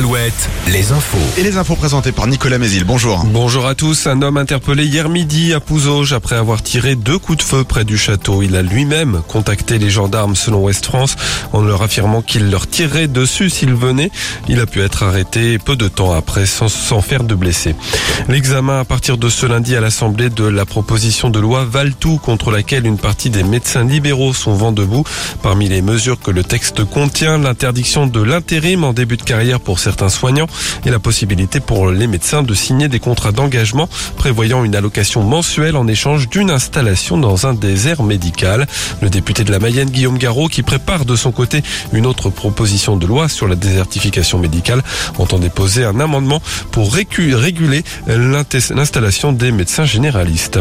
[0.00, 1.18] Alouette, les infos.
[1.36, 2.84] Et les infos présentées par Nicolas Mézil.
[2.84, 3.22] Bonjour.
[3.26, 4.06] Bonjour à tous.
[4.06, 7.84] Un homme interpellé hier midi à Pouzauges après avoir tiré deux coups de feu près
[7.84, 8.40] du château.
[8.40, 11.16] Il a lui-même contacté les gendarmes selon Ouest France
[11.52, 14.10] en leur affirmant qu'il leur tirerait dessus s'ils venaient.
[14.48, 17.74] Il a pu être arrêté peu de temps après sans, sans faire de blessés.
[18.26, 22.50] L'examen à partir de ce lundi à l'Assemblée de la proposition de loi Valtou contre
[22.50, 25.04] laquelle une partie des médecins libéraux sont vent debout.
[25.42, 29.78] Parmi les mesures que le texte contient, l'interdiction de l'intérim en début de carrière pour
[29.78, 30.46] certains soignants
[30.84, 35.76] et la possibilité pour les médecins de signer des contrats d'engagement prévoyant une allocation mensuelle
[35.76, 38.66] en échange d'une installation dans un désert médical.
[39.00, 42.96] Le député de la Mayenne, Guillaume Garot, qui prépare de son côté une autre proposition
[42.96, 44.82] de loi sur la désertification médicale,
[45.18, 50.58] entend déposer un amendement pour réguler l'installation des médecins généralistes.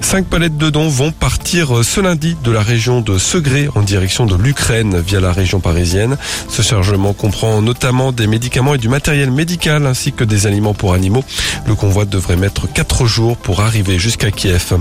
[0.00, 4.26] Cinq palettes de dons vont partir ce lundi de la région de Segré en direction
[4.26, 6.16] de l'Ukraine via la région parisienne.
[6.48, 10.72] Ce chargement comprend notamment des médicaments médicaments et du matériel médical ainsi que des aliments
[10.72, 11.22] pour animaux.
[11.66, 14.78] Le convoi devrait mettre quatre jours pour arriver jusqu'à Kiev.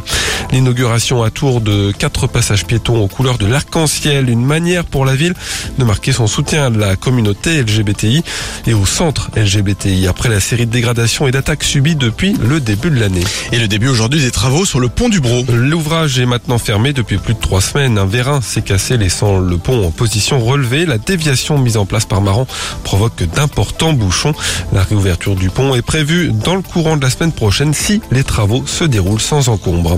[0.51, 5.13] L'inauguration à Tours de quatre passages piétons aux couleurs de l'arc-en-ciel, une manière pour la
[5.13, 5.33] ville
[5.77, 8.23] de marquer son soutien à la communauté LGBTI
[8.65, 12.91] et au centre LGBTI après la série de dégradations et d'attaques subies depuis le début
[12.91, 13.25] de l'année.
[13.51, 15.43] Et le début aujourd'hui des travaux sur le pont du Bro.
[15.49, 17.97] L'ouvrage est maintenant fermé depuis plus de trois semaines.
[17.97, 20.85] Un vérin s'est cassé laissant le pont en position relevée.
[20.85, 22.47] La déviation mise en place par Maran
[22.83, 24.33] provoque d'importants important bouchon.
[24.73, 28.25] La réouverture du pont est prévue dans le courant de la semaine prochaine si les
[28.25, 29.97] travaux se déroulent sans encombre.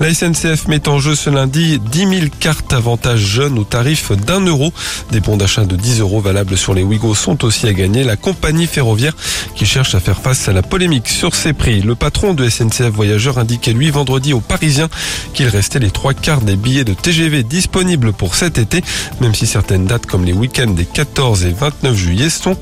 [0.00, 4.40] La SNCF met en jeu ce lundi 10 000 cartes avantages jeunes au tarif d'un
[4.40, 4.74] euro.
[5.12, 8.04] Des bons d'achat de 10 euros valables sur les Ouigo sont aussi à gagner.
[8.04, 9.16] La compagnie ferroviaire
[9.54, 11.80] qui cherche à faire face à la polémique sur ses prix.
[11.80, 14.90] Le patron de SNCF Voyageurs indiquait lui vendredi aux Parisiens
[15.32, 18.82] qu'il restait les trois quarts des billets de TGV disponibles pour cet été,
[19.22, 22.54] même si certaines dates comme les week-ends des 14 et 29 juillet sont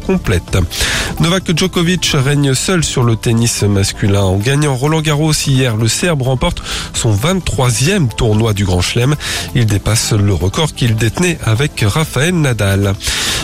[1.20, 4.22] Novak Djokovic règne seul sur le tennis masculin.
[4.22, 6.62] En gagnant Roland Garros hier, le Serbe remporte
[6.92, 9.17] son 23e tournoi du Grand Chelem.
[9.55, 12.94] Il dépasse le record qu'il détenait avec Rafael Nadal.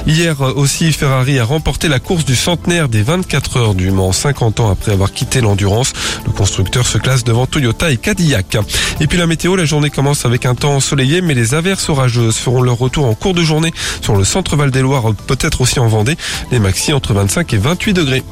[0.06, 4.61] Hier aussi, Ferrari a remporté la course du centenaire des 24 heures du Mans, 50
[4.61, 5.94] ans après avoir quitté l'endurance.
[6.27, 8.59] Le constructeur se classe devant Toyota et Cadillac.
[9.00, 12.37] Et puis la météo, la journée commence avec un temps ensoleillé, mais les averses orageuses
[12.37, 16.17] feront leur retour en cours de journée sur le centre Val-des-Loire, peut-être aussi en Vendée.
[16.93, 18.23] Entre 25 et 28 degrés.